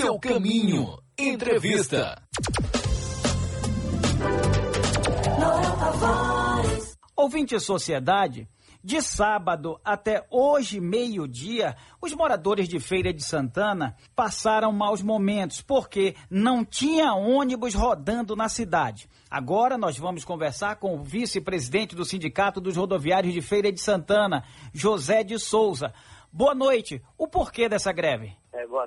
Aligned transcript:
seu 0.00 0.18
caminho. 0.18 0.98
Entrevista. 1.18 2.22
Ouvinte 7.14 7.60
Sociedade, 7.60 8.48
de 8.82 9.02
sábado 9.02 9.78
até 9.84 10.26
hoje, 10.30 10.80
meio-dia, 10.80 11.76
os 12.00 12.14
moradores 12.14 12.66
de 12.66 12.80
Feira 12.80 13.12
de 13.12 13.22
Santana 13.22 13.94
passaram 14.16 14.72
maus 14.72 15.02
momentos 15.02 15.60
porque 15.60 16.14
não 16.30 16.64
tinha 16.64 17.12
ônibus 17.12 17.74
rodando 17.74 18.34
na 18.34 18.48
cidade. 18.48 19.06
Agora 19.30 19.76
nós 19.76 19.98
vamos 19.98 20.24
conversar 20.24 20.76
com 20.76 20.96
o 20.96 21.02
vice-presidente 21.02 21.94
do 21.94 22.06
Sindicato 22.06 22.58
dos 22.58 22.74
Rodoviários 22.74 23.34
de 23.34 23.42
Feira 23.42 23.70
de 23.70 23.80
Santana, 23.80 24.44
José 24.72 25.22
de 25.22 25.38
Souza. 25.38 25.92
Boa 26.32 26.54
noite. 26.54 27.02
O 27.18 27.28
porquê 27.28 27.68
dessa 27.68 27.92
greve? 27.92 28.39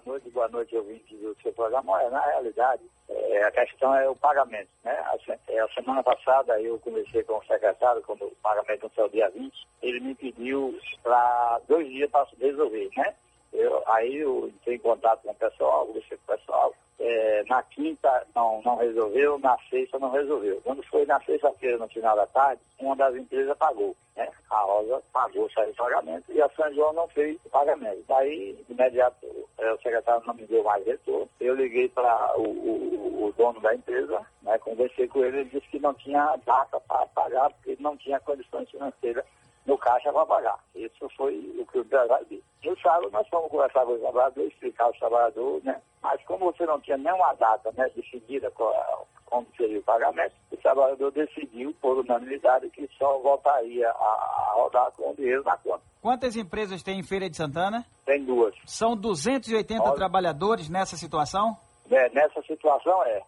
Noite, 0.06 0.30
boa 0.32 0.50
noite, 0.50 0.76
ouvinte 0.76 1.16
do 1.16 1.34
seu 1.42 1.54
programa. 1.54 2.02
É, 2.02 2.10
na 2.10 2.20
realidade, 2.20 2.84
é, 3.08 3.44
a 3.46 3.52
questão 3.52 3.96
é 3.96 4.10
o 4.10 4.16
pagamento. 4.16 4.68
Né? 4.84 4.92
A, 4.92 5.18
é, 5.48 5.60
a, 5.60 5.68
semana 5.70 6.04
passada 6.04 6.60
eu 6.60 6.78
conversei 6.80 7.24
com 7.24 7.38
o 7.38 7.46
secretário, 7.46 8.02
quando 8.02 8.26
o 8.26 8.36
pagamento 8.44 8.92
não 8.98 9.06
o 9.06 9.10
dia 9.10 9.30
20, 9.30 9.68
ele 9.82 10.00
me 10.02 10.14
pediu 10.16 10.78
para 11.02 11.62
dois 11.70 11.88
dias 11.88 12.12
para 12.12 12.28
resolver. 12.38 12.90
Né? 12.98 13.16
Eu, 13.54 13.82
aí 13.88 14.18
eu 14.18 14.50
entrei 14.50 14.76
em 14.76 14.80
contato 14.80 15.22
com 15.22 15.32
o 15.32 15.36
pessoal, 15.36 15.88
conversei 15.88 16.18
com 16.18 16.34
o 16.34 16.38
pessoal. 16.38 16.76
É, 17.00 17.44
na 17.48 17.64
quinta 17.64 18.28
não, 18.36 18.62
não 18.62 18.76
resolveu, 18.76 19.40
na 19.40 19.58
sexta 19.70 19.98
não 20.00 20.12
resolveu. 20.12 20.60
Quando 20.66 20.84
foi 20.84 21.06
na 21.06 21.20
sexta-feira, 21.22 21.78
no 21.78 21.88
final 21.88 22.16
da 22.18 22.28
tarde, 22.28 22.62
uma 22.78 22.96
das 22.96 23.16
empresas 23.16 23.58
pagou. 23.58 23.96
Né? 24.18 24.30
A 24.50 24.60
Rosa 24.60 25.02
pagou, 25.14 25.50
saiu 25.52 25.72
o 25.72 25.76
pagamento 25.76 26.32
e 26.32 26.42
a 26.42 26.50
São 26.50 26.74
João 26.74 26.92
não 26.92 27.08
fez 27.08 27.38
o 27.46 27.50
pagamento. 27.50 28.04
Daí, 28.08 28.54
de 28.68 28.74
imediato, 28.74 29.43
o 29.72 29.82
secretário 29.82 30.24
não 30.26 30.34
me 30.34 30.46
deu 30.46 30.64
mais 30.64 30.86
retorno. 30.86 31.30
Eu 31.40 31.56
liguei 31.56 31.90
para 31.90 32.38
o, 32.38 32.44
o, 32.44 33.26
o, 33.26 33.34
dono 33.34 33.60
da 33.62 33.74
empresa, 33.76 34.26
né? 34.42 34.58
conversei 34.60 35.08
com 35.08 35.24
ele, 35.24 35.40
ele 35.40 35.50
disse 35.50 35.68
que 35.68 35.80
não 35.80 35.94
tinha 35.94 36.36
data 36.46 36.80
para 36.82 37.06
pagar, 37.08 37.50
porque 37.52 37.78
não 37.80 37.96
tinha 37.98 38.20
condições 38.20 38.70
financeiras 38.70 39.26
no 39.66 39.78
caixa 39.78 40.12
para 40.12 40.26
pagar. 40.26 40.60
Isso 40.76 41.10
foi 41.16 41.36
o 41.58 41.66
que 41.66 41.80
o 41.80 41.82
empresário 41.82 42.26
disse. 42.30 42.44
No 42.64 42.78
sábado 42.80 43.10
nós 43.12 43.28
fomos 43.28 43.50
conversar 43.52 43.86
com 43.86 43.94
o 43.94 44.00
trabalhador, 44.00 44.46
explicar 44.46 44.86
ao 44.86 44.94
trabalhador, 44.94 45.62
né? 45.64 45.82
Mas 46.02 46.22
como 46.24 46.52
você 46.52 46.66
não 46.66 46.80
tinha 46.82 46.98
nenhuma 46.98 47.34
data 47.34 47.72
né, 47.78 47.90
decidida 47.96 48.52
como 48.52 49.48
seria 49.58 49.80
o 49.80 49.84
pagamento, 49.84 50.34
o 50.52 50.58
trabalhador 50.58 51.12
decidiu, 51.12 51.74
por 51.82 51.98
unanimidade, 51.98 52.70
que 52.70 52.90
só 52.98 53.18
voltaria 53.20 53.90
a 53.90 54.52
rodar 54.56 54.92
com 54.92 55.12
o 55.12 55.16
dinheiro 55.16 55.44
na 55.44 55.58
conta. 55.58 55.93
Quantas 56.04 56.36
empresas 56.36 56.84
tem 56.84 57.00
em 57.00 57.02
Feira 57.02 57.30
de 57.30 57.38
Santana? 57.38 57.86
Tem 58.06 58.22
duas. 58.26 58.54
São 58.66 58.94
280 58.94 59.90
trabalhadores 59.94 60.68
nessa 60.68 60.98
situação? 60.98 61.56
É, 61.90 62.10
nessa 62.10 62.42
situação 62.42 63.02
é. 63.06 63.22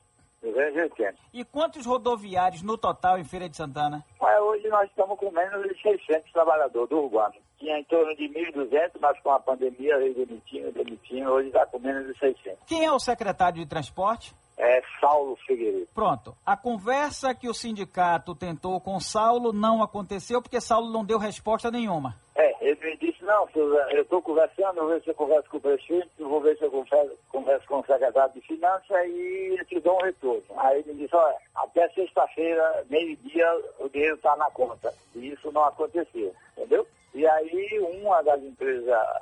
280. 0.44 1.16
E 1.34 1.46
quantos 1.46 1.86
rodoviários 1.86 2.62
no 2.62 2.78
total 2.78 3.18
em 3.18 3.24
Feira 3.24 3.48
de 3.48 3.56
Santana? 3.56 4.04
Mas 4.20 4.42
hoje 4.42 4.68
nós 4.68 4.90
estamos 4.90 5.18
com 5.18 5.32
menos 5.32 5.64
de 5.70 5.82
600 5.82 6.30
trabalhadores 6.34 6.90
do 6.90 6.98
urbano. 6.98 7.36
Tinha 7.58 7.80
em 7.80 7.84
torno 7.86 8.14
de 8.14 8.28
1.200, 8.28 8.92
mas 9.00 9.18
com 9.22 9.32
a 9.32 9.40
pandemia 9.40 9.98
demitindo, 9.98 10.70
demitindo, 10.74 11.32
hoje 11.32 11.48
está 11.48 11.66
com 11.66 11.80
menos 11.80 12.06
de 12.08 12.20
600. 12.20 12.60
Quem 12.68 12.84
é 12.84 12.92
o 12.92 13.00
secretário 13.00 13.58
de 13.58 13.66
transporte? 13.66 14.36
É 14.58 14.82
Saulo 15.00 15.38
Figueiredo. 15.48 15.88
Pronto. 15.94 16.36
A 16.46 16.56
conversa 16.56 17.34
que 17.34 17.50
o 17.50 17.54
sindicato 17.54 18.36
tentou 18.36 18.80
com 18.80 19.00
Saulo 19.00 19.52
não 19.52 19.84
aconteceu 19.84 20.42
porque 20.42 20.62
Saulo 20.62 20.92
não 20.92 21.04
deu 21.04 21.18
resposta 21.18 21.70
nenhuma. 21.70 22.16
É, 22.36 22.70
ele 22.70 22.80
me 22.82 22.98
disse, 22.98 23.15
não, 23.26 23.48
eu 23.56 24.02
estou 24.02 24.22
conversando, 24.22 24.76
vou 24.76 24.90
ver 24.90 25.02
se 25.02 25.10
eu 25.10 25.16
converso 25.16 25.50
com 25.50 25.58
o 25.58 25.62
prefeito, 25.62 26.10
vou 26.30 26.40
ver 26.40 26.58
se 26.58 26.64
eu 26.64 26.72
converso, 26.72 27.18
converso 27.30 27.68
com 27.68 27.80
o 27.80 27.86
secretário 27.86 28.34
de 28.34 28.42
Finanças 28.42 29.06
e 29.06 29.66
te 29.68 29.80
dou 29.80 29.98
um 29.98 30.06
retorno. 30.06 30.44
Aí 30.58 30.80
ele 30.80 30.94
disse, 30.94 31.16
olha, 31.16 31.36
até 31.56 31.90
sexta-feira, 31.90 32.86
meio-dia, 32.90 33.48
o 33.80 33.90
dinheiro 33.90 34.16
está 34.16 34.36
na 34.38 34.50
conta. 34.52 34.94
E 35.16 35.32
isso 35.32 35.52
não 35.52 35.66
aconteceu, 35.66 36.34
entendeu? 36.58 36.88
E 37.14 37.26
aí 37.28 37.80
uma 37.80 38.22
das 38.22 38.42
empresas 38.42 38.88
a, 38.90 39.22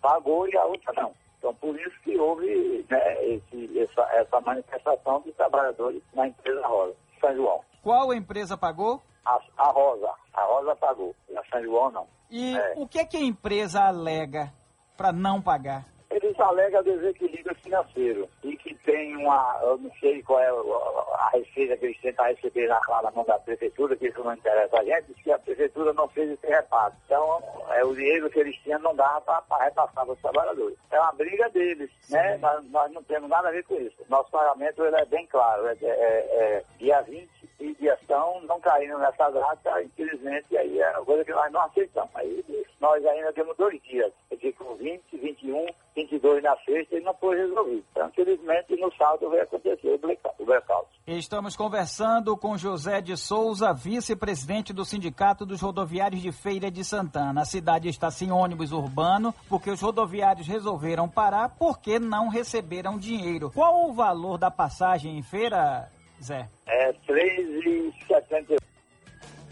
pagou 0.00 0.48
e 0.48 0.56
a 0.56 0.64
outra 0.64 0.92
não. 0.94 1.12
Então, 1.38 1.54
por 1.54 1.78
isso 1.78 2.00
que 2.02 2.16
houve 2.16 2.84
né, 2.90 3.24
esse, 3.24 3.78
essa, 3.78 4.02
essa 4.14 4.40
manifestação 4.40 5.20
de 5.20 5.32
trabalhadores 5.32 6.02
na 6.14 6.28
empresa 6.28 6.66
Rosa, 6.66 6.94
São 7.20 7.34
João. 7.36 7.60
Qual 7.82 8.12
empresa 8.12 8.56
pagou? 8.56 9.02
A, 9.26 9.40
a 9.58 9.70
Rosa. 9.72 10.10
A 10.32 10.44
Rosa 10.44 10.76
pagou. 10.76 11.14
E 11.28 11.36
a 11.36 11.42
São 11.50 11.62
João 11.62 11.90
não. 11.90 12.06
E 12.30 12.56
é. 12.56 12.74
o 12.76 12.86
que 12.86 13.00
é 13.00 13.04
que 13.04 13.16
a 13.16 13.20
empresa 13.20 13.82
alega 13.82 14.52
para 14.96 15.12
não 15.12 15.42
pagar? 15.42 15.84
Eles 16.08 16.38
alegam 16.38 16.82
desequilíbrio 16.84 17.54
financeiro 17.56 18.28
e 18.42 18.56
que 18.56 18.74
tem 18.76 19.16
uma, 19.16 19.58
eu 19.62 19.76
não 19.76 19.90
sei 19.98 20.22
qual 20.22 20.40
é 20.40 20.48
a 20.48 21.30
receita 21.34 21.76
que 21.76 21.86
eles 21.86 22.00
tentam 22.00 22.24
receber 22.26 22.68
na, 22.68 22.80
lá 22.88 23.02
na 23.02 23.10
mão 23.10 23.24
da 23.24 23.38
prefeitura, 23.40 23.96
que 23.96 24.06
isso 24.06 24.22
não 24.22 24.32
interessa 24.32 24.78
a 24.78 24.84
gente, 24.84 25.12
que 25.14 25.32
a 25.32 25.38
prefeitura 25.38 25.92
não 25.92 26.08
fez 26.08 26.30
esse 26.30 26.46
repasse. 26.46 26.96
Então, 27.04 27.42
é, 27.70 27.84
o 27.84 27.94
dinheiro 27.94 28.30
que 28.30 28.38
eles 28.38 28.56
tinham 28.62 28.78
não 28.78 28.94
dava 28.94 29.42
para 29.42 29.64
repassar 29.64 30.06
para 30.06 30.12
os 30.12 30.20
trabalhadores. 30.20 30.78
É 30.90 31.00
uma 31.00 31.12
briga 31.12 31.50
deles, 31.50 31.90
né? 32.08 32.38
Nós, 32.38 32.64
nós, 32.70 32.92
não 32.92 33.02
temos 33.02 33.28
nada 33.28 33.48
a 33.48 33.52
ver 33.52 33.64
com 33.64 33.74
isso. 33.74 33.96
Nosso 34.08 34.30
pagamento 34.30 34.84
ele 34.84 34.96
é 34.96 35.04
bem 35.04 35.26
claro, 35.26 35.66
é, 35.66 35.76
é, 35.82 35.86
é 35.88 36.64
dia 36.78 37.02
20 37.02 37.28
e 37.66 37.74
de 37.74 37.90
ação 37.90 38.40
não 38.42 38.60
caindo 38.60 38.98
nessa 38.98 39.28
data, 39.30 39.82
infelizmente, 39.82 40.56
aí 40.56 40.78
é 40.80 40.90
uma 40.90 41.04
coisa 41.04 41.24
que 41.24 41.32
nós 41.32 41.52
não 41.52 41.60
aceitamos. 41.62 42.10
Aí 42.14 42.44
nós 42.80 43.04
ainda 43.04 43.32
temos 43.32 43.56
dois 43.56 43.82
dias, 43.82 44.12
eu 44.30 44.36
digo 44.36 44.74
20, 44.76 45.02
21, 45.16 45.66
22 45.94 46.42
na 46.42 46.56
sexta 46.58 46.96
e 46.96 47.00
não 47.00 47.14
foi 47.14 47.36
resolvido. 47.36 47.84
Então, 47.90 48.08
infelizmente, 48.08 48.76
no 48.76 48.92
sábado 48.94 49.30
vai 49.30 49.40
acontecer 49.40 49.94
o 49.94 50.44
blackout. 50.44 50.88
Estamos 51.06 51.56
conversando 51.56 52.36
com 52.36 52.58
José 52.58 53.00
de 53.00 53.16
Souza, 53.16 53.72
vice-presidente 53.72 54.72
do 54.72 54.84
Sindicato 54.84 55.46
dos 55.46 55.60
Rodoviários 55.60 56.20
de 56.20 56.32
Feira 56.32 56.70
de 56.70 56.84
Santana. 56.84 57.42
A 57.42 57.44
cidade 57.44 57.88
está 57.88 58.10
sem 58.10 58.30
ônibus 58.30 58.72
urbano 58.72 59.34
porque 59.48 59.70
os 59.70 59.80
rodoviários 59.80 60.46
resolveram 60.46 61.08
parar 61.08 61.50
porque 61.58 61.98
não 61.98 62.28
receberam 62.28 62.98
dinheiro. 62.98 63.50
Qual 63.54 63.88
o 63.88 63.94
valor 63.94 64.36
da 64.36 64.50
passagem 64.50 65.16
em 65.16 65.22
feira, 65.22 65.90
Zé? 66.22 66.48
É 66.66 66.92
3,78. 66.92 68.56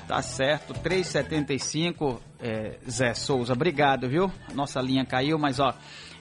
Tá 0.07 0.21
certo, 0.21 0.75
3,75, 0.75 2.21
é, 2.39 2.79
Zé 2.89 3.15
Souza. 3.15 3.55
Obrigado, 3.55 4.09
viu? 4.09 4.31
Nossa 4.55 4.81
linha 4.81 5.05
caiu, 5.05 5.39
mas 5.39 5.59
ó, 5.59 5.73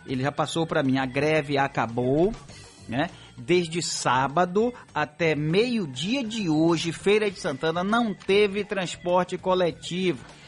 ele 0.06 0.24
já 0.24 0.32
passou 0.32 0.66
para 0.66 0.82
mim. 0.82 0.98
A 0.98 1.06
greve 1.06 1.58
acabou, 1.58 2.32
né? 2.88 3.10
Desde 3.38 3.82
sábado 3.82 4.74
até 4.94 5.36
meio-dia 5.36 6.24
de 6.24 6.50
hoje, 6.50 6.94
Feira 6.94 7.30
de 7.30 7.40
Santana 7.40 7.84
não 7.84 8.14
teve 8.14 8.64
transporte 8.64 9.38
coletivo. 9.38 10.24